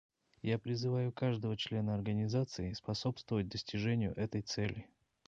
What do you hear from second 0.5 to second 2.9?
призываю каждого члена Организации